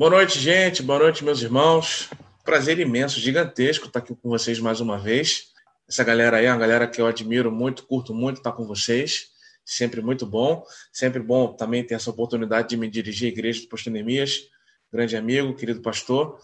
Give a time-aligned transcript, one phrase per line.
[0.00, 0.82] Boa noite, gente.
[0.82, 2.08] Boa noite, meus irmãos.
[2.42, 5.52] Prazer imenso, gigantesco estar aqui com vocês mais uma vez.
[5.86, 9.26] Essa galera aí é uma galera que eu admiro muito, curto muito estar com vocês.
[9.62, 10.64] Sempre muito bom.
[10.90, 14.48] Sempre bom também ter essa oportunidade de me dirigir à igreja do Pastor Neemias.
[14.90, 16.40] Grande amigo, querido pastor.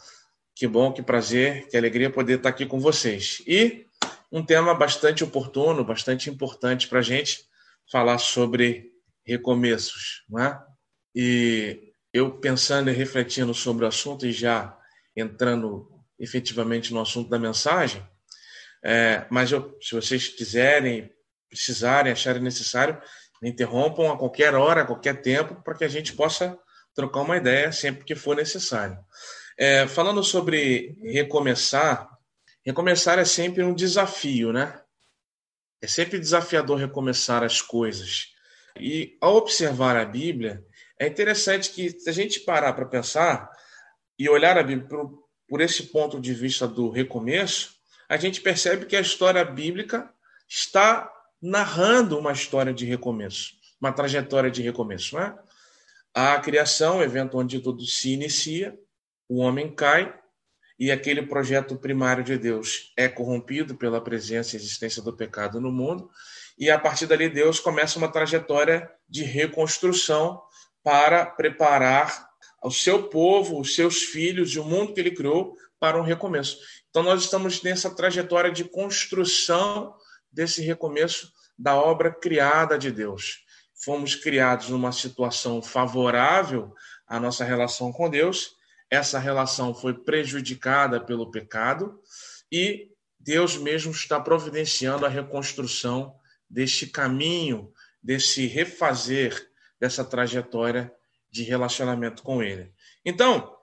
[0.55, 3.43] Que bom, que prazer, que alegria poder estar aqui com vocês.
[3.47, 3.87] E
[4.31, 7.47] um tema bastante oportuno, bastante importante para a gente
[7.91, 8.93] falar sobre
[9.25, 10.63] recomeços, não é?
[11.15, 11.86] E
[12.17, 14.77] eu pensando e refletindo sobre o assunto e já
[15.15, 18.03] entrando efetivamente no assunto da mensagem,
[18.83, 21.11] é, mas eu, se vocês quiserem,
[21.49, 22.99] precisarem, acharem necessário,
[23.43, 26.59] me interrompam a qualquer hora, a qualquer tempo, para que a gente possa
[26.95, 28.99] trocar uma ideia sempre que for necessário.
[29.59, 32.09] É, falando sobre recomeçar,
[32.65, 34.81] recomeçar é sempre um desafio, né?
[35.83, 38.29] É sempre desafiador recomeçar as coisas.
[38.79, 40.65] E ao observar a Bíblia,
[40.99, 43.51] é interessante que, se a gente parar para pensar
[44.19, 47.75] e olhar a Bíblia por, por esse ponto de vista do recomeço,
[48.09, 50.11] a gente percebe que a história bíblica
[50.49, 51.13] está
[51.43, 55.17] narrando uma história de recomeço, uma trajetória de recomeço.
[55.17, 55.37] Né?
[56.15, 58.79] A criação, o evento onde tudo se inicia,
[59.29, 60.19] o homem cai
[60.79, 65.73] e aquele projeto primário de Deus é corrompido pela presença e existência do pecado no
[65.73, 66.11] mundo,
[66.59, 70.43] e a partir dali Deus começa uma trajetória de reconstrução
[70.87, 72.29] para preparar
[72.63, 76.61] o seu povo, os seus filhos e o mundo que ele criou para um recomeço.
[76.89, 79.93] Então, nós estamos nessa trajetória de construção
[80.31, 83.45] desse recomeço da obra criada de Deus.
[83.85, 86.73] Fomos criados numa situação favorável
[87.05, 88.53] à nossa relação com Deus,
[88.89, 92.01] essa relação foi prejudicada pelo pecado
[92.51, 96.15] e Deus mesmo está providenciando a reconstrução
[96.49, 100.93] deste caminho, desse refazer dessa trajetória
[101.31, 102.73] de relacionamento com Ele.
[103.05, 103.57] Então,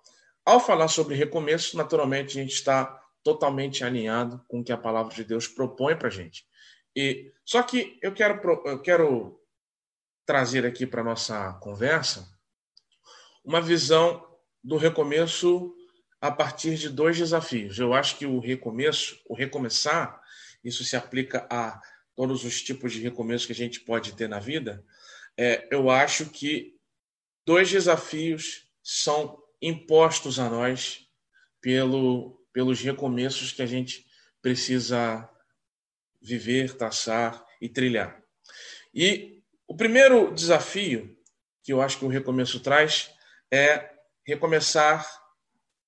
[0.46, 5.14] ao falar sobre recomeço, naturalmente a gente está totalmente alinhado com o que a palavra
[5.14, 6.46] de Deus propõe para a gente.
[6.96, 9.40] E só que eu quero eu quero
[10.26, 12.30] trazer aqui para nossa conversa
[13.44, 14.26] uma visão
[14.64, 15.74] do recomeço
[16.22, 17.78] a partir de dois desafios.
[17.78, 20.22] Eu acho que o recomeço, o recomeçar,
[20.64, 21.82] isso se aplica a
[22.16, 24.86] todos os tipos de recomeço que a gente pode ter na vida,
[25.38, 26.76] é, eu acho que
[27.46, 31.08] dois desafios são impostos a nós
[31.62, 34.06] pelo, pelos recomeços que a gente
[34.42, 35.30] precisa
[36.22, 38.22] viver, traçar e trilhar.
[38.94, 41.18] E o primeiro desafio
[41.64, 43.12] que eu acho que o recomeço traz
[43.52, 43.90] é
[44.26, 45.08] recomeçar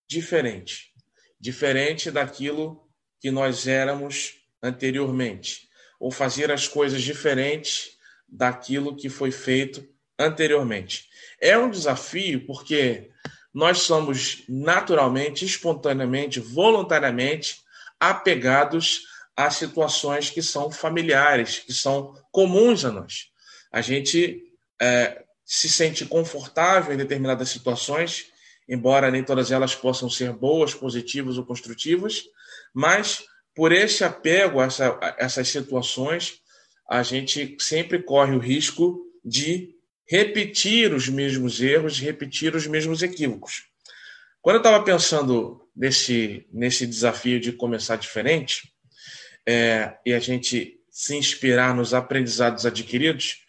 [0.08, 0.94] diferente,
[1.40, 2.90] diferente daquilo
[3.20, 5.70] que nós éramos anteriormente,
[6.00, 7.95] ou fazer as coisas diferentes
[8.28, 9.88] daquilo que foi feito
[10.18, 11.10] anteriormente.
[11.40, 13.10] É um desafio porque
[13.54, 17.62] nós somos naturalmente, espontaneamente, voluntariamente
[18.00, 23.30] apegados a situações que são familiares, que são comuns a nós.
[23.72, 24.44] A gente
[24.82, 28.28] é, se sente confortável em determinadas situações,
[28.68, 32.24] embora nem todas elas possam ser boas, positivas ou construtivas,
[32.74, 36.42] mas por esse apego a, essa, a essas situações,
[36.90, 39.76] a gente sempre corre o risco de
[40.08, 43.66] repetir os mesmos erros, repetir os mesmos equívocos.
[44.42, 48.72] Quando eu estava pensando nesse, nesse desafio de começar diferente,
[49.46, 53.44] é, e a gente se inspirar nos aprendizados adquiridos,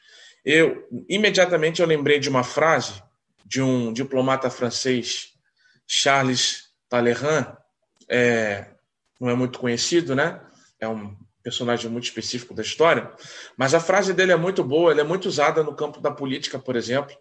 [0.45, 3.03] eu imediatamente eu lembrei de uma frase
[3.45, 5.35] de um diplomata francês,
[5.87, 7.57] Charles Talleyrand,
[8.09, 8.67] é,
[9.21, 10.41] não é muito conhecido, né?
[10.81, 13.09] É um personagem muito específico da história,
[13.57, 16.59] mas a frase dele é muito boa, ela é muito usada no campo da política,
[16.59, 17.17] por exemplo,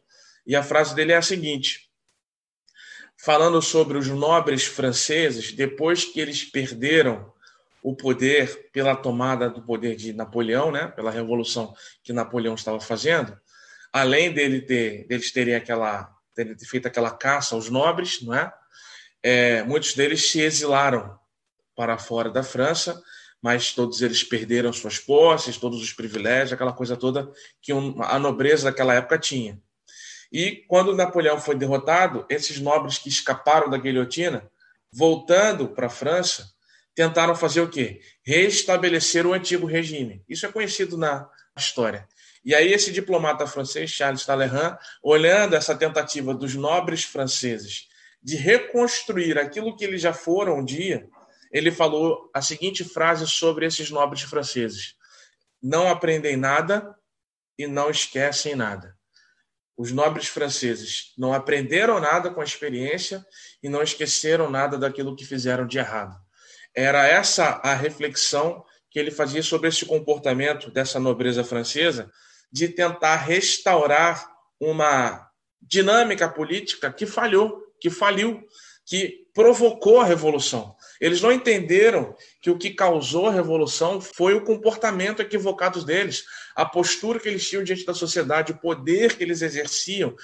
[0.48, 1.92] e a frase dele é a seguinte:
[3.16, 7.32] falando sobre os nobres franceses, depois que eles perderam
[7.84, 13.40] o poder pela tomada do poder de Napoleão, né, pela revolução que Napoleão estava fazendo,
[13.94, 18.52] além dele ter, deles terem aquela ter feito aquela caça aos nobres, não é?
[19.22, 21.16] é muitos deles se exilaram
[21.76, 23.00] para fora da França
[23.46, 27.32] mas todos eles perderam suas posses, todos os privilégios, aquela coisa toda
[27.62, 29.62] que a nobreza daquela época tinha.
[30.32, 34.50] E quando Napoleão foi derrotado, esses nobres que escaparam da guilhotina,
[34.92, 36.50] voltando para a França,
[36.96, 38.02] tentaram fazer o quê?
[38.26, 40.24] Restabelecer o antigo regime.
[40.28, 42.08] Isso é conhecido na história.
[42.44, 47.90] E aí esse diplomata francês, Charles Talleyrand, olhando essa tentativa dos nobres franceses
[48.24, 51.08] de reconstruir aquilo que eles já foram um dia,
[51.56, 54.94] ele falou a seguinte frase sobre esses nobres franceses:
[55.64, 56.94] Não aprendem nada
[57.58, 58.94] e não esquecem nada.
[59.78, 63.26] Os nobres franceses não aprenderam nada com a experiência
[63.64, 66.14] e não esqueceram nada daquilo que fizeram de errado.
[66.76, 68.62] Era essa a reflexão
[68.92, 72.12] que ele fazia sobre esse comportamento dessa nobreza francesa
[72.52, 74.30] de tentar restaurar
[74.60, 75.26] uma
[75.62, 78.44] dinâmica política que falhou, que faliu,
[78.86, 80.76] que provocou a revolução.
[81.00, 86.24] Eles não entenderam que o que causou a revolução foi o comportamento equivocado deles,
[86.56, 90.16] a postura que eles tinham diante da sociedade, o poder que eles exerciam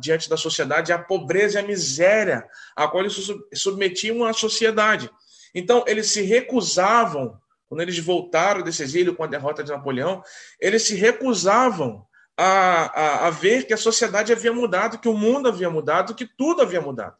[0.00, 2.46] diante da sociedade, a pobreza e a miséria
[2.76, 3.16] a qual eles
[3.54, 5.10] submetiam a sociedade.
[5.54, 7.38] Então, eles se recusavam,
[7.68, 10.22] quando eles voltaram desse exílio com a derrota de Napoleão,
[10.60, 15.48] eles se recusavam a, a, a ver que a sociedade havia mudado, que o mundo
[15.48, 17.16] havia mudado, que tudo havia mudado.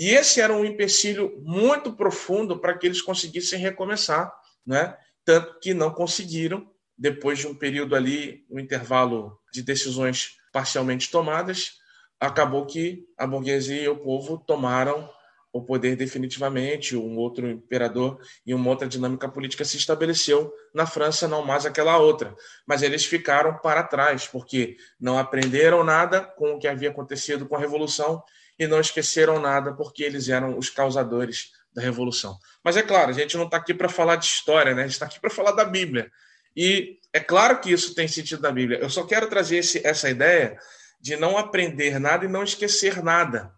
[0.00, 4.32] E esse era um empecilho muito profundo para que eles conseguissem recomeçar,
[4.64, 4.96] né?
[5.24, 11.78] tanto que não conseguiram, depois de um período ali, um intervalo de decisões parcialmente tomadas,
[12.20, 15.10] acabou que a burguesia e o povo tomaram
[15.52, 21.26] o poder definitivamente, um outro imperador e uma outra dinâmica política se estabeleceu na França,
[21.26, 22.36] não mais aquela outra.
[22.64, 27.56] Mas eles ficaram para trás, porque não aprenderam nada com o que havia acontecido com
[27.56, 28.22] a Revolução
[28.58, 32.38] e não esqueceram nada porque eles eram os causadores da Revolução.
[32.62, 34.82] Mas é claro, a gente não está aqui para falar de história, né?
[34.82, 36.10] a gente está aqui para falar da Bíblia.
[36.56, 38.78] E é claro que isso tem sentido da Bíblia.
[38.80, 40.58] Eu só quero trazer esse, essa ideia
[41.00, 43.52] de não aprender nada e não esquecer nada,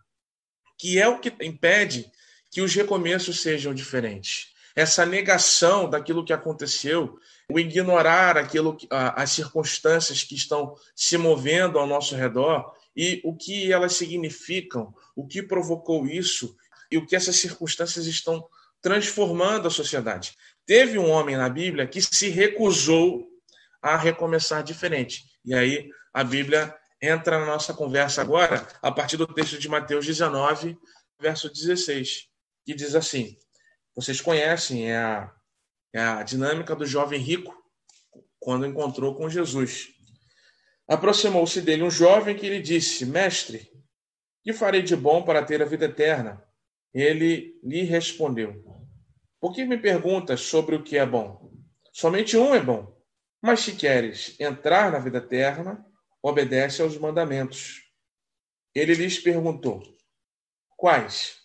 [0.79, 2.11] que é o que impede
[2.51, 4.51] que os recomeços sejam diferentes.
[4.75, 7.19] Essa negação daquilo que aconteceu,
[7.51, 13.73] o ignorar aquilo, as circunstâncias que estão se movendo ao nosso redor, e o que
[13.73, 16.57] elas significam, o que provocou isso
[16.91, 18.47] e o que essas circunstâncias estão
[18.83, 20.37] transformando a sociedade.
[20.67, 23.29] Teve um homem na Bíblia que se recusou
[23.81, 25.25] a recomeçar diferente.
[25.45, 30.05] E aí a Bíblia entra na nossa conversa agora, a partir do texto de Mateus
[30.05, 30.77] 19,
[31.19, 32.29] verso 16,
[32.65, 33.37] que diz assim:
[33.95, 35.33] Vocês conhecem é a,
[35.95, 37.55] é a dinâmica do jovem rico
[38.39, 39.89] quando encontrou com Jesus.
[40.91, 43.71] Aproximou-se dele um jovem que lhe disse: Mestre,
[44.43, 46.45] que farei de bom para ter a vida eterna?
[46.93, 48.61] Ele lhe respondeu:
[49.41, 51.49] Por que me perguntas sobre o que é bom?
[51.93, 52.93] Somente um é bom.
[53.41, 55.87] Mas se queres entrar na vida eterna,
[56.21, 57.85] obedece aos mandamentos.
[58.75, 59.81] Ele lhes perguntou:
[60.77, 61.37] Quais?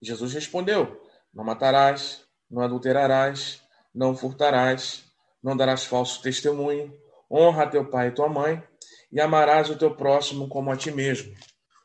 [0.00, 1.04] Jesus respondeu:
[1.34, 3.60] Não matarás, não adulterarás,
[3.92, 5.04] não furtarás,
[5.42, 7.01] não darás falso testemunho
[7.32, 8.62] honra teu pai e tua mãe,
[9.10, 11.34] e amarás o teu próximo como a ti mesmo.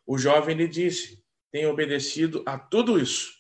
[0.06, 3.32] O jovem lhe disse: Tenho obedecido a tudo isso.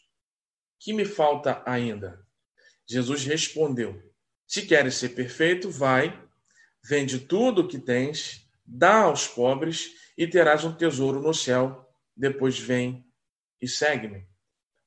[0.80, 2.26] Que me falta ainda?
[2.88, 4.02] Jesus respondeu:
[4.46, 6.18] Se queres ser perfeito, vai,
[6.84, 11.86] vende tudo o que tens, dá aos pobres e terás um tesouro no céu.
[12.16, 13.06] Depois vem
[13.62, 14.26] e segue-me.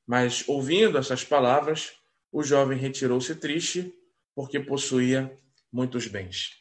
[0.06, 1.92] Mas, ouvindo essas palavras,
[2.32, 3.94] o jovem retirou-se triste,
[4.34, 5.38] porque possuía
[5.72, 6.59] muitos bens.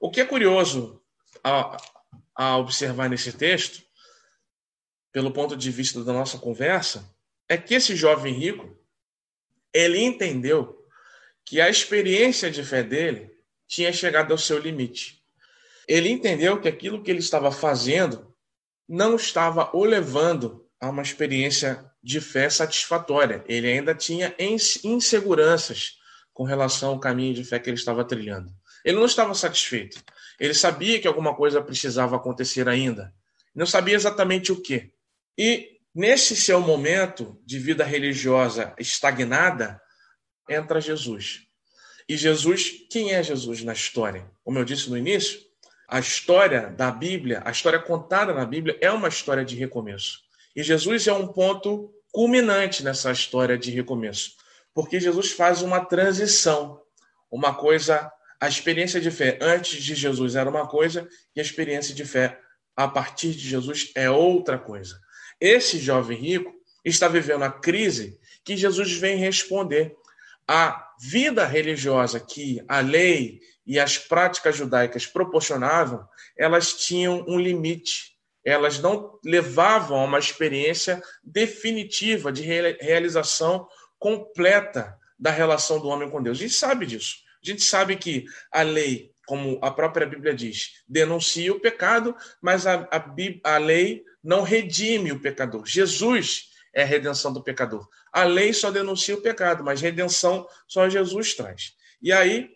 [0.00, 1.02] O que é curioso
[1.42, 1.76] a,
[2.34, 3.82] a observar nesse texto,
[5.12, 7.10] pelo ponto de vista da nossa conversa,
[7.48, 8.76] é que esse jovem rico,
[9.72, 10.86] ele entendeu
[11.44, 13.30] que a experiência de fé dele
[13.66, 15.22] tinha chegado ao seu limite.
[15.86, 18.34] Ele entendeu que aquilo que ele estava fazendo
[18.88, 23.44] não estava o levando a uma experiência de fé satisfatória.
[23.46, 24.34] Ele ainda tinha
[24.84, 25.98] inseguranças
[26.36, 28.52] com relação ao caminho de fé que ele estava trilhando.
[28.84, 30.04] Ele não estava satisfeito.
[30.38, 33.10] Ele sabia que alguma coisa precisava acontecer ainda.
[33.54, 34.92] Não sabia exatamente o que.
[35.38, 39.80] E nesse seu momento de vida religiosa estagnada,
[40.46, 41.40] entra Jesus.
[42.06, 44.30] E Jesus, quem é Jesus na história?
[44.44, 45.40] Como eu disse no início,
[45.88, 50.20] a história da Bíblia, a história contada na Bíblia é uma história de recomeço.
[50.54, 54.32] E Jesus é um ponto culminante nessa história de recomeço,
[54.76, 56.82] porque Jesus faz uma transição,
[57.30, 61.94] uma coisa a experiência de fé antes de Jesus era uma coisa e a experiência
[61.94, 62.38] de fé
[62.76, 65.00] a partir de Jesus é outra coisa.
[65.40, 66.52] Esse jovem rico
[66.84, 69.96] está vivendo a crise que Jesus vem responder.
[70.46, 76.06] A vida religiosa que a lei e as práticas judaicas proporcionavam,
[76.36, 78.14] elas tinham um limite.
[78.44, 83.66] Elas não levavam a uma experiência definitiva de realização
[83.98, 86.38] completa da relação do homem com Deus.
[86.38, 87.16] A gente sabe disso.
[87.42, 92.66] A gente sabe que a lei, como a própria Bíblia diz, denuncia o pecado, mas
[92.66, 95.64] a, a, a lei não redime o pecador.
[95.64, 97.88] Jesus é a redenção do pecador.
[98.12, 101.74] A lei só denuncia o pecado, mas redenção só Jesus traz.
[102.02, 102.50] E aí,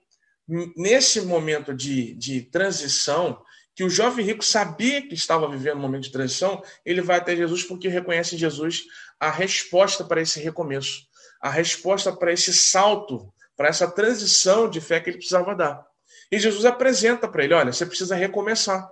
[0.76, 3.42] nesse momento de, de transição,
[3.74, 7.34] que o jovem rico sabia que estava vivendo um momento de transição, ele vai até
[7.34, 8.84] Jesus porque reconhece em Jesus
[9.18, 11.06] a resposta para esse recomeço,
[11.40, 15.86] a resposta para esse salto, para essa transição de fé que ele precisava dar.
[16.30, 18.88] E Jesus apresenta para ele: olha, você precisa recomeçar.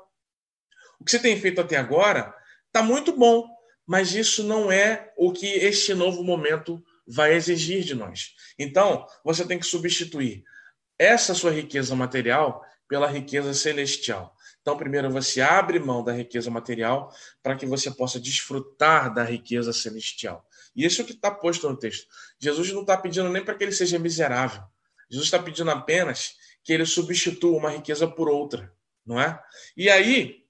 [1.01, 2.35] O que você tem feito até agora
[2.67, 3.47] está muito bom,
[3.87, 8.35] mas isso não é o que este novo momento vai exigir de nós.
[8.59, 10.45] Então, você tem que substituir
[10.99, 14.35] essa sua riqueza material pela riqueza celestial.
[14.61, 17.11] Então, primeiro você abre mão da riqueza material
[17.43, 20.45] para que você possa desfrutar da riqueza celestial.
[20.79, 22.07] E isso é o que está posto no texto.
[22.39, 24.63] Jesus não está pedindo nem para que ele seja miserável.
[25.11, 28.73] Jesus está pedindo apenas que ele substitua uma riqueza por outra,
[29.05, 29.43] não é?
[29.77, 30.45] E aí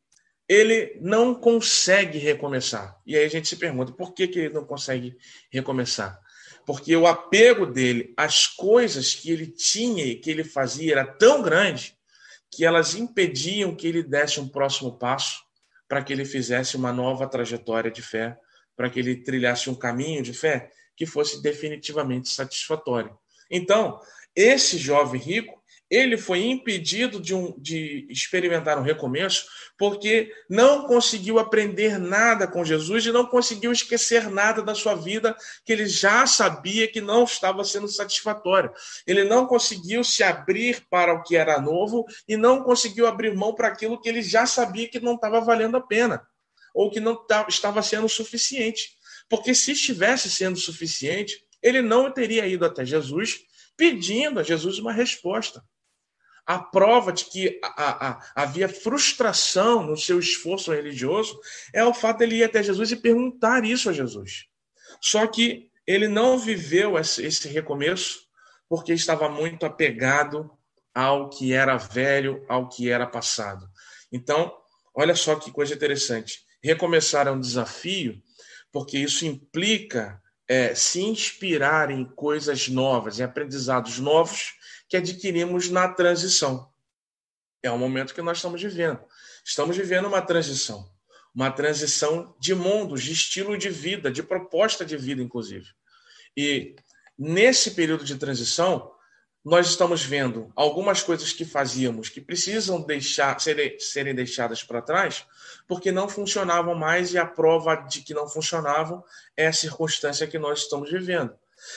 [0.46, 3.00] ele não consegue recomeçar.
[3.06, 5.16] E aí a gente se pergunta por que, que ele não consegue
[5.50, 6.20] recomeçar?
[6.66, 11.40] Porque o apego dele às coisas que ele tinha e que ele fazia era tão
[11.40, 11.96] grande
[12.50, 15.42] que elas impediam que ele desse um próximo passo
[15.88, 18.38] para que ele fizesse uma nova trajetória de fé,
[18.78, 23.18] para que ele trilhasse um caminho de fé que fosse definitivamente satisfatório.
[23.50, 24.00] Então,
[24.36, 31.40] esse jovem rico, ele foi impedido de, um, de experimentar um recomeço porque não conseguiu
[31.40, 36.24] aprender nada com Jesus e não conseguiu esquecer nada da sua vida que ele já
[36.24, 38.70] sabia que não estava sendo satisfatório.
[39.08, 43.54] Ele não conseguiu se abrir para o que era novo e não conseguiu abrir mão
[43.54, 46.24] para aquilo que ele já sabia que não estava valendo a pena
[46.74, 48.96] ou que não estava sendo suficiente.
[49.28, 53.40] Porque se estivesse sendo suficiente, ele não teria ido até Jesus
[53.76, 55.62] pedindo a Jesus uma resposta
[56.48, 61.38] a prova de que a, a, havia frustração no seu esforço religioso
[61.74, 64.46] é o fato de ele ir até Jesus e perguntar isso a Jesus.
[64.98, 68.20] Só que ele não viveu esse, esse recomeço
[68.66, 70.50] porque estava muito apegado
[70.94, 73.68] ao que era velho, ao que era passado.
[74.10, 74.50] Então,
[74.94, 76.40] olha só que coisa interessante.
[76.62, 78.20] Recomeçar é um desafio,
[78.72, 84.54] porque isso implica é, se inspirar em coisas novas, em aprendizados novos
[84.88, 86.72] que adquirimos na transição.
[87.62, 89.00] É o momento que nós estamos vivendo.
[89.44, 90.90] Estamos vivendo uma transição,
[91.34, 95.66] uma transição de mundos, de estilo de vida, de proposta de vida, inclusive.
[96.36, 96.76] E
[97.18, 98.92] nesse período de transição,
[99.48, 105.24] nós estamos vendo algumas coisas que fazíamos que precisam deixar serem, serem deixadas para trás
[105.66, 109.02] porque não funcionavam mais e a prova de que não funcionavam
[109.34, 111.32] é a circunstância que nós estamos vivendo.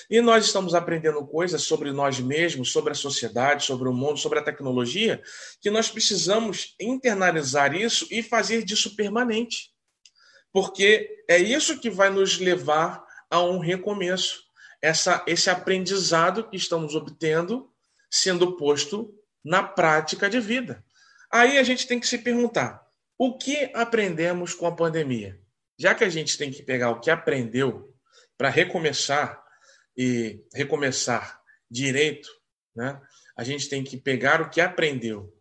[0.10, 4.40] E nós estamos aprendendo coisas sobre nós mesmos, sobre a sociedade, sobre o mundo, sobre
[4.40, 5.24] a tecnologia,
[5.62, 9.72] que nós precisamos internalizar isso e fazer disso permanente.
[10.52, 14.51] Porque é isso que vai nos levar a um recomeço.
[14.82, 17.72] Essa, esse aprendizado que estamos obtendo
[18.10, 20.84] sendo posto na prática de vida.
[21.32, 22.86] Aí a gente tem que se perguntar:
[23.18, 25.40] o que aprendemos com a pandemia?
[25.78, 27.96] Já que a gente tem que pegar o que aprendeu
[28.38, 29.42] para recomeçar
[29.96, 32.30] e recomeçar direito,
[32.76, 33.00] né,
[33.36, 35.34] a gente tem que pegar o que aprendeu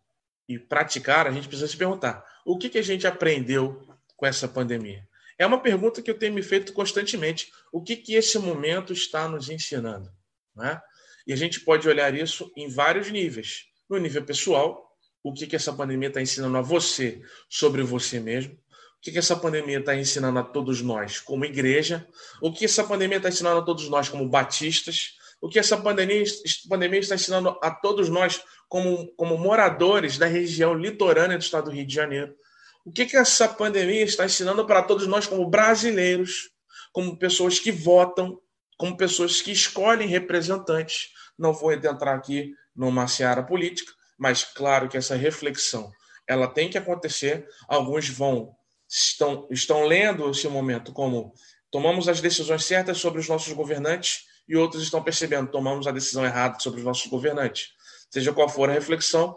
[0.47, 4.47] e praticar, a gente precisa se perguntar: o que, que a gente aprendeu com essa
[4.47, 5.07] pandemia?
[5.41, 7.51] É uma pergunta que eu tenho me feito constantemente.
[7.71, 10.07] O que, que esse momento está nos ensinando?
[10.55, 10.79] Né?
[11.25, 13.65] E a gente pode olhar isso em vários níveis.
[13.89, 18.53] No nível pessoal, o que, que essa pandemia está ensinando a você sobre você mesmo?
[18.53, 22.07] O que, que essa pandemia está ensinando a todos nós como igreja?
[22.39, 25.17] O que essa pandemia está ensinando a todos nós como batistas?
[25.41, 26.23] O que essa pandemia,
[26.69, 31.71] pandemia está ensinando a todos nós como, como moradores da região litorânea do estado do
[31.71, 32.35] Rio de Janeiro?
[32.85, 36.49] O que, que essa pandemia está ensinando para todos nós como brasileiros,
[36.91, 38.39] como pessoas que votam,
[38.77, 41.09] como pessoas que escolhem representantes?
[41.37, 45.91] Não vou entrar aqui numa seara política, mas claro que essa reflexão
[46.27, 47.47] ela tem que acontecer.
[47.67, 48.55] Alguns vão
[48.89, 51.33] estão, estão lendo esse momento como
[51.69, 56.25] tomamos as decisões certas sobre os nossos governantes e outros estão percebendo tomamos a decisão
[56.25, 57.69] errada sobre os nossos governantes.
[58.09, 59.35] Seja qual for a reflexão,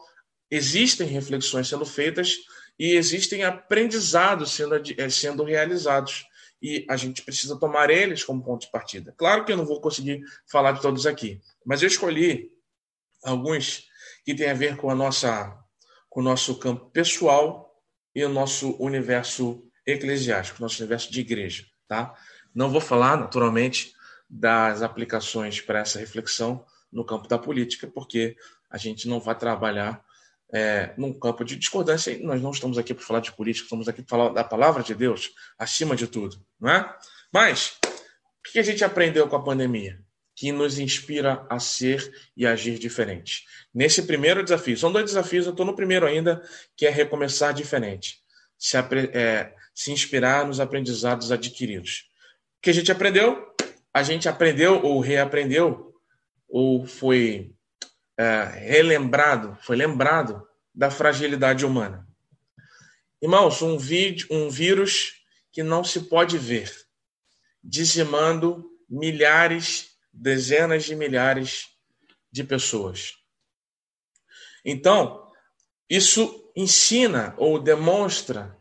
[0.50, 2.36] existem reflexões sendo feitas
[2.78, 6.26] e existem aprendizados sendo, eh, sendo realizados.
[6.60, 9.14] E a gente precisa tomar eles como ponto de partida.
[9.16, 12.50] Claro que eu não vou conseguir falar de todos aqui, mas eu escolhi
[13.22, 13.86] alguns
[14.24, 15.58] que têm a ver com a nossa
[16.08, 17.82] com o nosso campo pessoal
[18.14, 22.14] e o nosso universo eclesiástico, nosso universo de igreja, tá?
[22.54, 23.92] Não vou falar, naturalmente,
[24.30, 28.36] das aplicações para essa reflexão no campo da política, porque
[28.70, 30.04] a gente não vai trabalhar
[30.54, 32.16] é, num campo de discordância.
[32.20, 34.94] Nós não estamos aqui para falar de política, estamos aqui para falar da palavra de
[34.94, 36.96] Deus, acima de tudo, não é?
[37.32, 40.00] Mas, o que a gente aprendeu com a pandemia?
[40.36, 43.44] que nos inspira a ser e agir diferente.
[43.72, 46.42] Nesse primeiro desafio, são dois desafios, eu estou no primeiro ainda,
[46.76, 48.18] que é recomeçar diferente,
[48.58, 52.10] se, é, se inspirar nos aprendizados adquiridos.
[52.58, 53.46] O que a gente aprendeu?
[53.92, 55.94] A gente aprendeu ou reaprendeu,
[56.48, 57.53] ou foi
[58.16, 62.06] é, relembrado, foi lembrado da fragilidade humana.
[63.20, 66.72] Irmãos, um, vídeo, um vírus que não se pode ver,
[67.62, 71.68] dizimando milhares dezenas de milhares
[72.30, 73.14] de pessoas.
[74.64, 75.30] Então,
[75.88, 78.56] isso ensina ou demonstra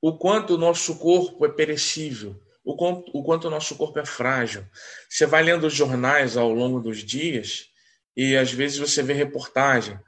[0.00, 4.04] o quanto o nosso corpo é perecível, o quanto, o quanto o nosso corpo é
[4.04, 4.66] frágil.
[5.08, 7.70] Você vai lendo os jornais ao longo dos dias
[8.16, 9.98] e às vezes você vê reportagem.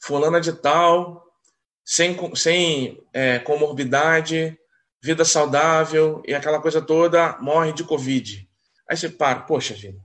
[0.00, 1.24] Fulana de tal,
[1.84, 4.58] sem, sem é, comorbidade,
[5.02, 8.48] vida saudável e aquela coisa toda, morre de Covid.
[8.88, 9.98] Aí você para, poxa vida,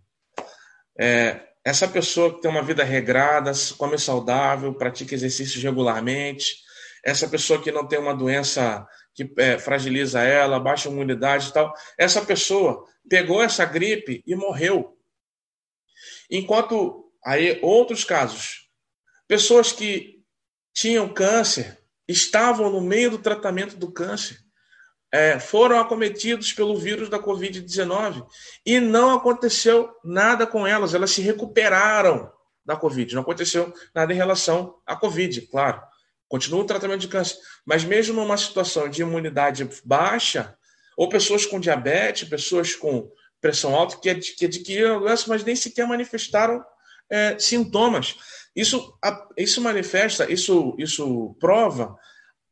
[1.00, 6.64] é, essa pessoa que tem uma vida regrada, come saudável, pratica exercícios regularmente,
[7.04, 11.74] essa pessoa que não tem uma doença que é, fragiliza ela, baixa imunidade e tal,
[11.98, 14.98] essa pessoa pegou essa gripe e morreu.
[16.30, 18.70] Enquanto aí outros casos,
[19.28, 20.24] pessoas que
[20.74, 24.38] tinham câncer estavam no meio do tratamento do câncer
[25.12, 28.26] é, foram acometidos pelo vírus da Covid-19
[28.66, 32.32] e não aconteceu nada com elas, elas se recuperaram
[32.66, 33.16] da Covid.
[33.16, 35.82] Não aconteceu nada em relação à Covid, claro.
[36.28, 37.38] Continua o tratamento de câncer.
[37.66, 40.58] Mas mesmo numa situação de imunidade baixa,
[40.98, 43.10] ou pessoas com diabetes, pessoas com
[43.40, 46.64] pressão alta, que, que adquiriram a doença, mas nem sequer manifestaram
[47.10, 48.16] é, sintomas.
[48.56, 48.98] Isso,
[49.38, 51.98] isso manifesta, isso, isso prova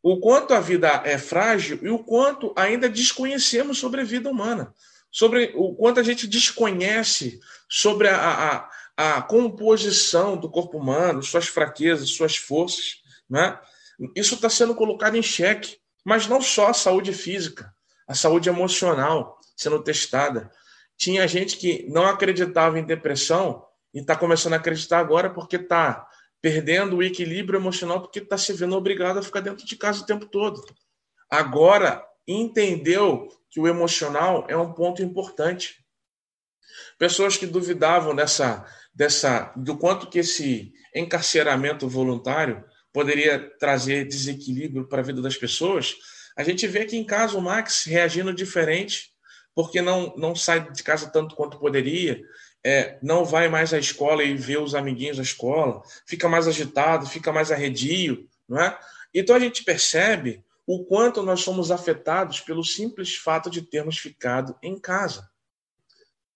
[0.07, 4.71] o quanto a vida é frágil e o quanto ainda desconhecemos sobre a vida humana,
[5.11, 11.47] sobre o quanto a gente desconhece sobre a, a, a composição do corpo humano, suas
[11.47, 13.01] fraquezas, suas forças.
[13.27, 13.59] Né?
[14.15, 17.73] Isso está sendo colocado em xeque, mas não só a saúde física,
[18.07, 20.51] a saúde emocional sendo testada.
[20.95, 23.65] Tinha gente que não acreditava em depressão
[23.95, 26.05] e está começando a acreditar agora porque está
[26.41, 30.05] perdendo o equilíbrio emocional porque está se vendo obrigado a ficar dentro de casa o
[30.05, 30.61] tempo todo.
[31.31, 35.83] Agora, entendeu que o emocional é um ponto importante.
[36.99, 44.99] Pessoas que duvidavam dessa, dessa, do quanto que esse encarceramento voluntário poderia trazer desequilíbrio para
[45.01, 45.95] a vida das pessoas,
[46.37, 49.11] a gente vê que em casa o Max reagindo diferente,
[49.53, 52.21] porque não, não sai de casa tanto quanto poderia,
[52.65, 57.05] é, não vai mais à escola e vê os amiguinhos da escola, fica mais agitado,
[57.05, 58.75] fica mais arredio, não é?
[59.13, 64.57] Então a gente percebe o quanto nós somos afetados pelo simples fato de termos ficado
[64.63, 65.29] em casa,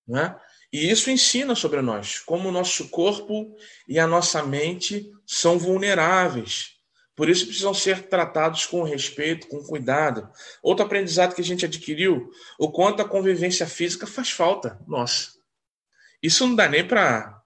[0.08, 0.40] não é?
[0.72, 3.56] E isso ensina sobre nós como o nosso corpo
[3.88, 6.76] e a nossa mente são vulneráveis.
[7.16, 10.30] Por isso precisam ser tratados com respeito, com cuidado.
[10.62, 14.80] Outro aprendizado que a gente adquiriu, o quanto a convivência física faz falta.
[14.88, 15.39] Nossa,
[16.22, 17.42] isso não dá nem para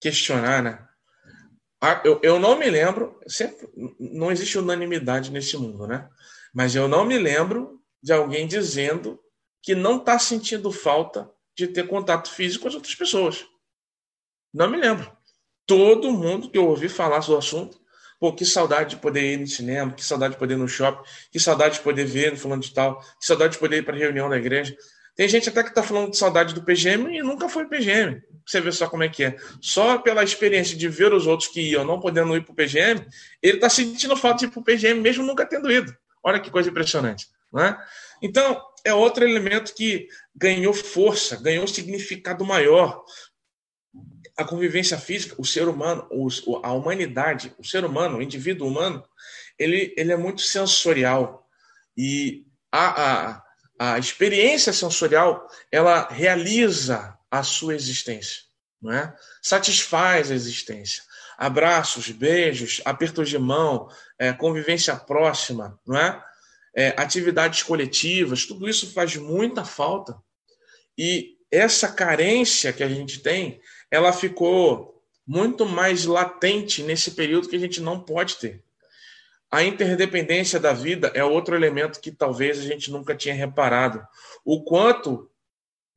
[0.00, 0.86] questionar, né?
[1.80, 6.08] Ah, eu, eu não me lembro, sempre, não existe unanimidade nesse mundo, né?
[6.52, 9.18] Mas eu não me lembro de alguém dizendo
[9.62, 13.46] que não está sentindo falta de ter contato físico com as outras pessoas.
[14.52, 15.10] Não me lembro.
[15.66, 17.80] Todo mundo que eu ouvi falar sobre o assunto,
[18.18, 21.06] pô, que saudade de poder ir no cinema, que saudade de poder ir no shopping,
[21.30, 23.96] que saudade de poder ver no fulano de tal, que saudade de poder ir para
[23.96, 24.76] reunião da igreja.
[25.18, 28.22] Tem gente até que está falando de saudade do PGM e nunca foi PGM.
[28.46, 29.36] Você vê só como é que é.
[29.60, 33.04] Só pela experiência de ver os outros que iam não podendo ir para o PGM,
[33.42, 35.92] ele está sentindo falta de ir para o PGM, mesmo nunca tendo ido.
[36.22, 37.26] Olha que coisa impressionante.
[37.52, 37.76] Não é?
[38.22, 43.04] Então, é outro elemento que ganhou força, ganhou significado maior.
[44.36, 46.08] A convivência física, o ser humano,
[46.62, 49.02] a humanidade, o ser humano, o indivíduo humano,
[49.58, 51.44] ele, ele é muito sensorial.
[51.96, 53.47] E a, a
[53.78, 58.42] a experiência sensorial ela realiza a sua existência,
[58.80, 59.14] não é?
[59.42, 61.02] Satisfaz a existência.
[61.36, 63.88] Abraços, beijos, apertos de mão,
[64.18, 66.24] é, convivência próxima, não é?
[66.74, 66.88] é?
[66.96, 70.16] Atividades coletivas, tudo isso faz muita falta.
[70.96, 73.60] E essa carência que a gente tem,
[73.90, 78.62] ela ficou muito mais latente nesse período que a gente não pode ter.
[79.50, 84.06] A interdependência da vida é outro elemento que talvez a gente nunca tinha reparado.
[84.44, 85.30] O quanto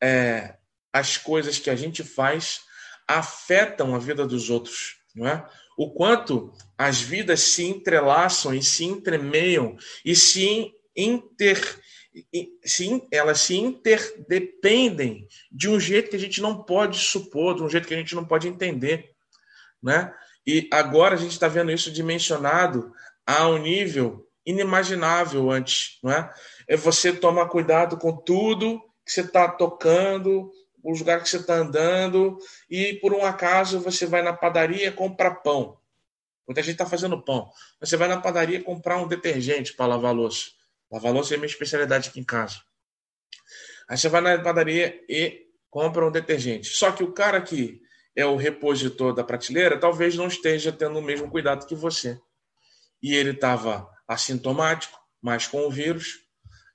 [0.02, 0.56] é,
[0.94, 2.62] as coisas que a gente faz
[3.08, 5.46] afetam a vida dos outros, não é?
[5.78, 11.60] O quanto as vidas se entrelaçam e se entremeiam e se inter,
[12.64, 17.70] sim, elas se interdependem de um jeito que a gente não pode supor, de um
[17.70, 19.12] jeito que a gente não pode entender,
[19.82, 20.14] né?
[20.46, 22.92] E agora a gente está vendo isso dimensionado
[23.26, 26.34] a um nível inimaginável antes, não é?
[26.68, 30.52] É você tomar cuidado com tudo que você está tocando,
[30.84, 32.38] os lugares que você está andando,
[32.70, 35.78] e por um acaso você vai na padaria comprar pão.
[36.48, 37.50] Muita gente está fazendo pão.
[37.80, 40.52] Você vai na padaria comprar um detergente para lavar louça.
[40.92, 42.62] Lavar louça é minha especialidade aqui em casa.
[43.88, 46.70] Aí você vai na padaria e compra um detergente.
[46.70, 47.82] Só que o cara que
[48.16, 52.20] é o repositor da prateleira talvez não esteja tendo o mesmo cuidado que você.
[53.02, 56.20] E ele estava assintomático, mas com o vírus,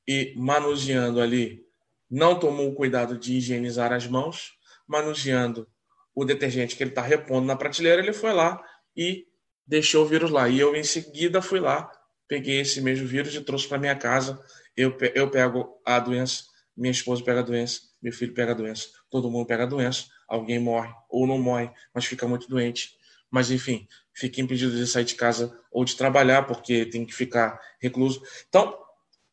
[0.06, 1.64] e manuseando ali,
[2.10, 4.52] não tomou o cuidado de higienizar as mãos,
[4.86, 5.68] manuseando
[6.14, 8.62] o detergente que ele está repondo na prateleira, ele foi lá
[8.96, 9.26] e
[9.66, 10.48] deixou o vírus lá.
[10.48, 11.90] E eu, em seguida, fui lá,
[12.28, 14.40] peguei esse mesmo vírus e trouxe para minha casa.
[14.76, 16.44] Eu, eu pego a doença,
[16.76, 20.06] minha esposa pega a doença, meu filho pega a doença, todo mundo pega a doença.
[20.28, 22.96] Alguém morre ou não morre, mas fica muito doente.
[23.30, 27.60] Mas, enfim, fica impedido de sair de casa ou de trabalhar, porque tem que ficar
[27.80, 28.22] recluso.
[28.48, 28.76] Então,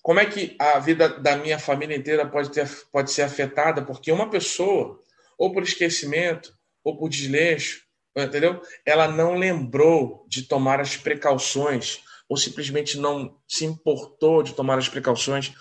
[0.02, 3.82] como é que a vida da minha família inteira pode, ter, pode ser afetada?
[3.82, 5.00] Porque uma pessoa,
[5.38, 6.54] ou por esquecimento,
[6.84, 7.84] ou por desleixo,
[8.16, 8.62] entendeu?
[8.86, 14.90] Ela não lembrou de tomar as precauções, ou simplesmente não se importou de tomar as
[14.90, 15.54] precauções.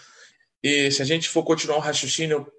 [0.60, 2.52] E se a gente for continuar o raciocínio, eu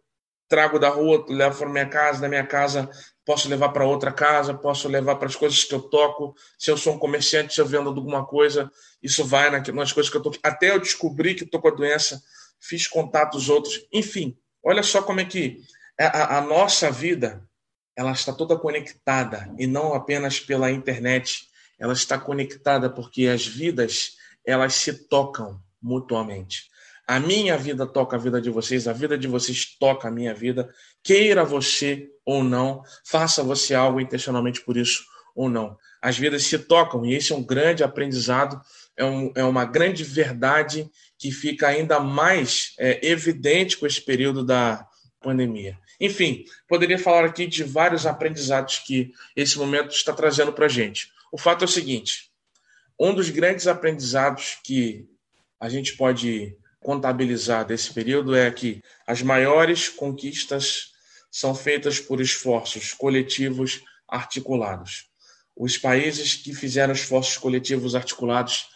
[0.47, 2.89] trago da rua, levo para minha casa, da minha casa
[3.25, 6.35] posso levar para outra casa, posso levar para as coisas que eu toco.
[6.57, 10.17] Se eu sou um comerciante, se eu vendo alguma coisa, isso vai nas coisas que
[10.17, 10.37] eu toco.
[10.43, 12.21] Até eu descobrir que estou com a doença,
[12.59, 13.85] fiz contatos outros.
[13.91, 15.61] Enfim, olha só como é que
[15.99, 17.47] a, a nossa vida
[17.95, 21.47] ela está toda conectada e não apenas pela internet.
[21.79, 26.69] Ela está conectada porque as vidas elas se tocam mutuamente.
[27.07, 30.33] A minha vida toca a vida de vocês, a vida de vocês toca a minha
[30.33, 35.05] vida, queira você ou não, faça você algo intencionalmente por isso
[35.35, 35.77] ou não.
[36.01, 38.61] As vidas se tocam e esse é um grande aprendizado,
[38.95, 44.43] é, um, é uma grande verdade que fica ainda mais é, evidente com esse período
[44.43, 44.87] da
[45.21, 45.77] pandemia.
[45.99, 51.11] Enfim, poderia falar aqui de vários aprendizados que esse momento está trazendo para a gente.
[51.31, 52.29] O fato é o seguinte:
[52.99, 55.07] um dos grandes aprendizados que
[55.59, 60.92] a gente pode contabilizar desse período é que as maiores conquistas
[61.33, 65.09] são feitas por esforços coletivos articulados.
[65.57, 68.67] Os países que fizeram esforços coletivos articulados,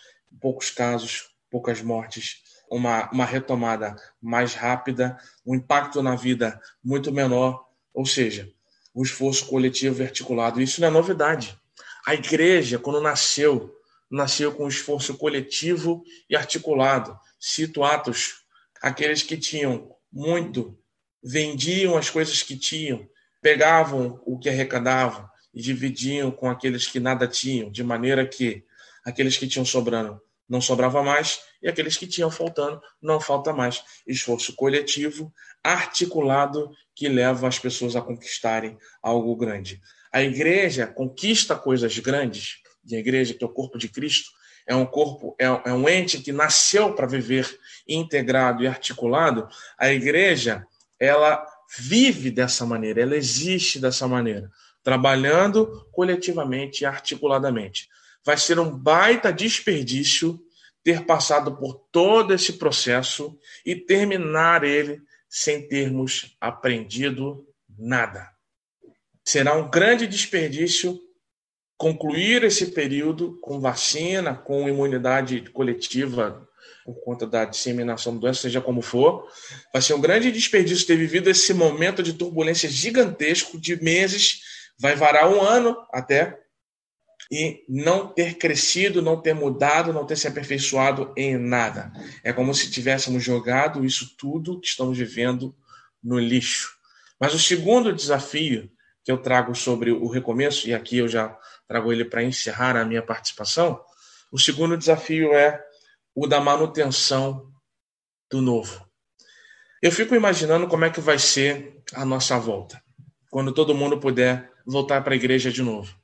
[0.42, 5.16] poucos casos, poucas mortes, uma, uma retomada mais rápida,
[5.46, 8.52] um impacto na vida muito menor, ou seja,
[8.92, 10.60] o esforço coletivo e articulado.
[10.60, 11.56] Isso não é novidade.
[12.08, 13.72] A igreja, quando nasceu,
[14.10, 17.20] nasceu com um esforço coletivo e articulado.
[17.40, 18.42] Cito Atos,
[18.82, 20.76] aqueles que tinham muito,
[21.28, 23.06] vendiam as coisas que tinham,
[23.42, 28.64] pegavam o que arrecadavam e dividiam com aqueles que nada tinham, de maneira que
[29.04, 33.84] aqueles que tinham sobrando não sobrava mais e aqueles que tinham faltando não falta mais.
[34.08, 39.82] Esforço coletivo, articulado, que leva as pessoas a conquistarem algo grande.
[40.14, 42.60] A igreja conquista coisas grandes,
[42.90, 44.30] e a igreja, que é o corpo de Cristo,
[44.66, 49.92] é um corpo, é, é um ente que nasceu para viver integrado e articulado, a
[49.92, 50.66] igreja,
[51.00, 51.46] ela
[51.78, 54.50] vive dessa maneira, ela existe dessa maneira,
[54.84, 57.90] trabalhando coletivamente e articuladamente.
[58.26, 60.40] Vai ser um baita desperdício
[60.84, 67.46] ter passado por todo esse processo e terminar ele sem termos aprendido
[67.78, 68.30] nada.
[69.24, 70.98] Será um grande desperdício
[71.78, 76.47] concluir esse período com vacina, com imunidade coletiva
[76.88, 79.28] por conta da disseminação da doença, seja como for,
[79.74, 84.40] vai ser um grande desperdício ter vivido esse momento de turbulência gigantesco de meses,
[84.80, 86.40] vai varar um ano até,
[87.30, 91.92] e não ter crescido, não ter mudado, não ter se aperfeiçoado em nada.
[92.24, 95.54] É como se tivéssemos jogado isso tudo que estamos vivendo
[96.02, 96.78] no lixo.
[97.20, 98.72] Mas o segundo desafio
[99.04, 102.86] que eu trago sobre o recomeço, e aqui eu já trago ele para encerrar a
[102.86, 103.78] minha participação.
[104.32, 105.67] O segundo desafio é
[106.18, 107.48] o da manutenção
[108.28, 108.84] do novo.
[109.84, 112.82] Eu fico imaginando como é que vai ser a nossa volta,
[113.30, 115.96] quando todo mundo puder voltar para a igreja de novo.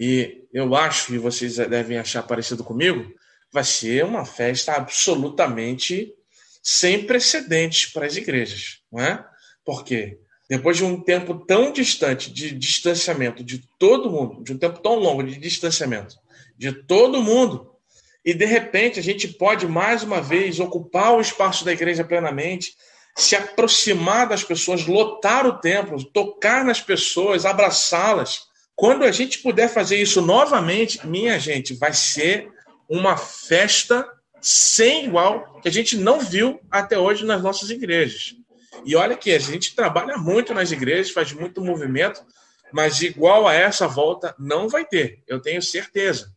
[0.00, 3.14] E eu acho, e vocês devem achar parecido comigo,
[3.52, 6.12] vai ser uma festa absolutamente
[6.60, 9.24] sem precedentes para as igrejas, não é?
[9.64, 10.18] Por quê?
[10.50, 14.94] depois de um tempo tão distante de distanciamento de todo mundo, de um tempo tão
[14.94, 16.16] longo de distanciamento
[16.56, 17.77] de todo mundo,
[18.24, 22.74] E de repente a gente pode mais uma vez ocupar o espaço da igreja plenamente,
[23.16, 28.42] se aproximar das pessoas, lotar o templo, tocar nas pessoas, abraçá-las.
[28.76, 32.48] Quando a gente puder fazer isso novamente, minha gente, vai ser
[32.88, 34.08] uma festa
[34.40, 38.36] sem igual que a gente não viu até hoje nas nossas igrejas.
[38.84, 42.24] E olha que a gente trabalha muito nas igrejas, faz muito movimento,
[42.72, 46.32] mas igual a essa volta não vai ter, eu tenho certeza.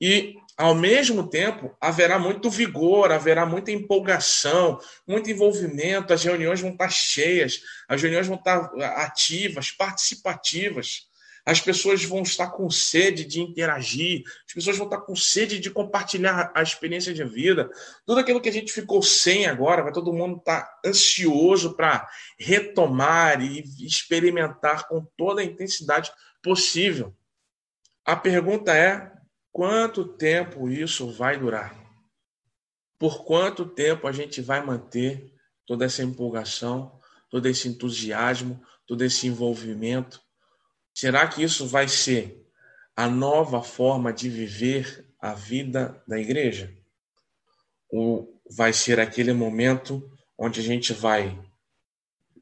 [0.00, 6.72] E ao mesmo tempo, haverá muito vigor, haverá muita empolgação, muito envolvimento, as reuniões vão
[6.72, 11.06] estar cheias, as reuniões vão estar ativas, participativas.
[11.46, 15.70] As pessoas vão estar com sede de interagir, as pessoas vão estar com sede de
[15.70, 17.70] compartilhar a experiência de vida.
[18.04, 23.40] Tudo aquilo que a gente ficou sem agora, vai todo mundo estar ansioso para retomar
[23.40, 26.10] e experimentar com toda a intensidade
[26.42, 27.14] possível.
[28.04, 29.17] A pergunta é:
[29.52, 31.76] quanto tempo isso vai durar?
[32.98, 35.32] Por quanto tempo a gente vai manter
[35.66, 36.98] toda essa empolgação,
[37.30, 40.20] todo esse entusiasmo, todo esse envolvimento?
[40.94, 42.44] Será que isso vai ser
[42.96, 46.76] a nova forma de viver a vida da igreja?
[47.90, 51.38] Ou vai ser aquele momento onde a gente vai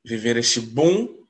[0.05, 1.27] viver esse boom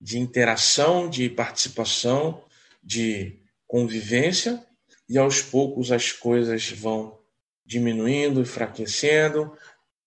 [0.00, 2.44] de interação, de participação,
[2.82, 4.64] de convivência,
[5.08, 7.18] e aos poucos as coisas vão
[7.64, 9.56] diminuindo, enfraquecendo,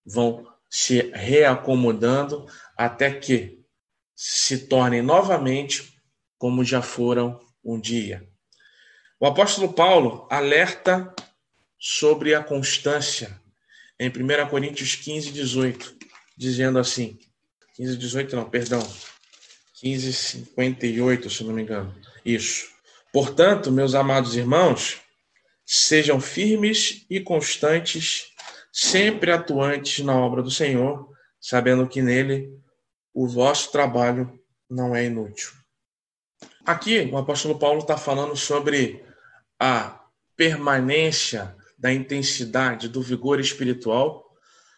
[0.06, 2.46] vão se reacomodando
[2.78, 3.60] até que
[4.16, 6.00] se tornem novamente
[6.38, 8.28] como já foram um dia.
[9.20, 11.14] O apóstolo Paulo alerta
[11.78, 13.40] sobre a constância
[14.00, 15.96] em 1 Coríntios 15, 18,
[16.36, 17.20] dizendo assim:
[17.76, 18.82] 15, 18, não, perdão,
[19.76, 21.96] 15, 58, se não me engano.
[22.26, 22.71] Isso.
[23.12, 25.02] Portanto, meus amados irmãos,
[25.66, 28.32] sejam firmes e constantes,
[28.72, 32.58] sempre atuantes na obra do Senhor, sabendo que nele
[33.14, 35.52] o vosso trabalho não é inútil.
[36.66, 39.04] Aqui, o apóstolo Paulo está falando sobre
[39.60, 40.00] a
[40.36, 44.32] permanência da intensidade do vigor espiritual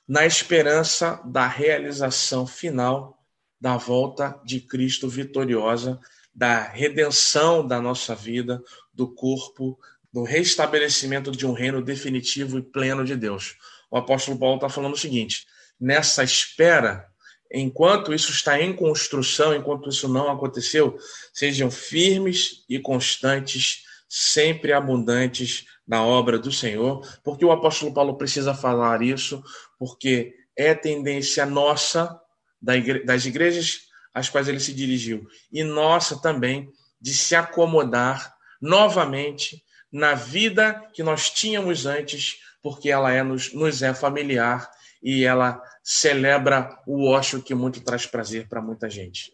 [0.07, 3.17] na esperança da realização final
[3.59, 5.99] da volta de Cristo vitoriosa,
[6.33, 8.61] da redenção da nossa vida,
[8.93, 9.77] do corpo,
[10.11, 13.55] do restabelecimento de um reino definitivo e pleno de Deus.
[13.89, 15.45] O apóstolo Paulo está falando o seguinte:
[15.79, 17.07] nessa espera
[17.53, 20.97] enquanto isso está em construção, enquanto isso não aconteceu,
[21.31, 28.55] sejam firmes e constantes, sempre abundantes na obra do Senhor, porque o apóstolo Paulo precisa
[28.55, 29.43] falar isso,
[29.77, 32.19] porque é tendência nossa,
[32.59, 33.81] das igrejas
[34.13, 36.69] às quais ele se dirigiu, e nossa também,
[37.01, 43.81] de se acomodar novamente na vida que nós tínhamos antes, porque ela é, nos, nos
[43.81, 44.69] é familiar
[45.01, 49.33] e ela celebra o ócio que muito traz prazer para muita gente.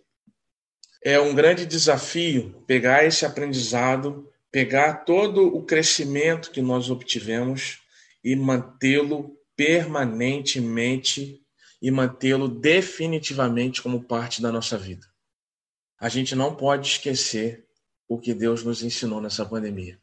[1.03, 7.79] É um grande desafio pegar esse aprendizado, pegar todo o crescimento que nós obtivemos
[8.23, 11.39] e mantê-lo permanentemente
[11.81, 15.07] e mantê-lo definitivamente como parte da nossa vida.
[15.99, 17.65] A gente não pode esquecer
[18.07, 19.99] o que Deus nos ensinou nessa pandemia.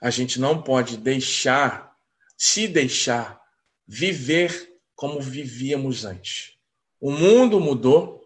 [0.00, 1.94] A gente não pode deixar,
[2.36, 3.40] se deixar
[3.86, 6.54] viver como vivíamos antes.
[7.00, 8.22] O mundo mudou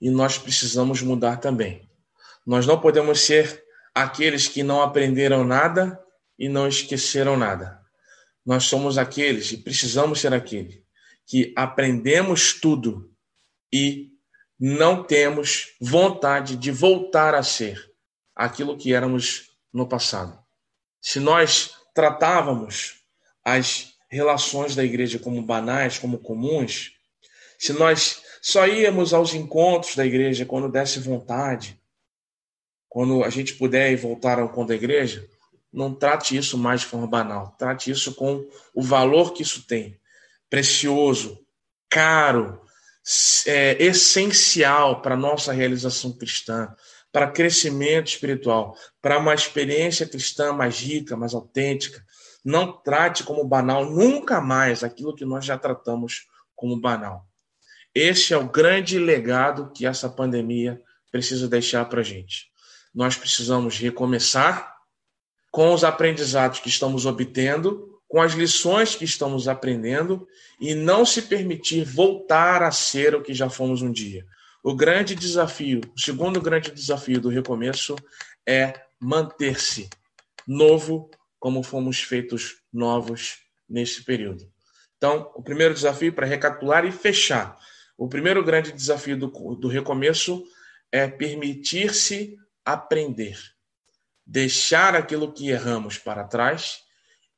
[0.00, 1.88] e nós precisamos mudar também.
[2.46, 3.64] Nós não podemos ser
[3.94, 6.00] aqueles que não aprenderam nada
[6.38, 7.80] e não esqueceram nada.
[8.44, 10.80] Nós somos aqueles e precisamos ser aqueles
[11.26, 13.10] que aprendemos tudo
[13.72, 14.10] e
[14.58, 17.90] não temos vontade de voltar a ser
[18.34, 20.38] aquilo que éramos no passado.
[21.00, 23.02] Se nós tratávamos
[23.44, 26.92] as relações da igreja como banais, como comuns,
[27.58, 31.80] se nós só íamos aos encontros da igreja quando desse vontade,
[32.88, 35.28] quando a gente puder voltar ao encontro da igreja,
[35.72, 37.54] não trate isso mais de forma banal.
[37.58, 39.99] Trate isso com o valor que isso tem.
[40.50, 41.38] Precioso,
[41.88, 42.60] caro,
[43.46, 46.74] é, essencial para a nossa realização cristã,
[47.12, 52.04] para crescimento espiritual, para uma experiência cristã mais rica, mais autêntica,
[52.44, 57.26] não trate como banal nunca mais aquilo que nós já tratamos como banal.
[57.94, 62.48] Este é o grande legado que essa pandemia precisa deixar para a gente.
[62.94, 64.76] Nós precisamos recomeçar
[65.50, 70.26] com os aprendizados que estamos obtendo, com as lições que estamos aprendendo
[70.60, 74.26] e não se permitir voltar a ser o que já fomos um dia.
[74.64, 77.94] O grande desafio, o segundo grande desafio do recomeço
[78.44, 79.88] é manter-se
[80.44, 84.44] novo como fomos feitos novos neste período.
[84.96, 87.56] Então, o primeiro desafio para recapitular e fechar.
[87.96, 90.42] O primeiro grande desafio do, do recomeço
[90.90, 93.38] é permitir-se aprender,
[94.26, 96.89] deixar aquilo que erramos para trás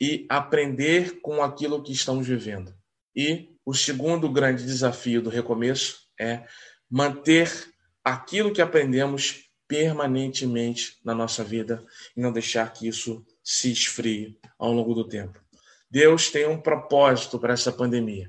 [0.03, 2.75] e aprender com aquilo que estamos vivendo.
[3.15, 6.43] E o segundo grande desafio do recomeço é
[6.91, 11.87] manter aquilo que aprendemos permanentemente na nossa vida
[12.17, 15.41] e não deixar que isso se esfrie ao longo do tempo.
[15.89, 18.29] Deus tem um propósito para essa pandemia.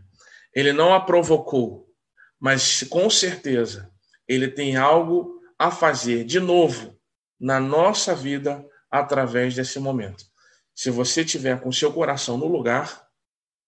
[0.54, 1.90] Ele não a provocou,
[2.40, 3.92] mas com certeza
[4.28, 6.96] ele tem algo a fazer de novo
[7.40, 10.32] na nossa vida através desse momento.
[10.76, 13.08] Se você tiver com seu coração no lugar,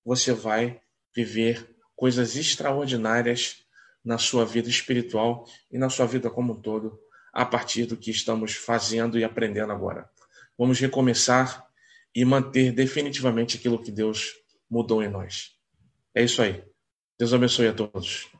[0.03, 0.81] você vai
[1.15, 3.65] viver coisas extraordinárias
[4.03, 6.99] na sua vida espiritual e na sua vida como um todo,
[7.33, 10.09] a partir do que estamos fazendo e aprendendo agora.
[10.57, 11.65] Vamos recomeçar
[12.13, 14.33] e manter definitivamente aquilo que Deus
[14.69, 15.51] mudou em nós.
[16.13, 16.63] É isso aí.
[17.17, 18.34] Deus abençoe a todos.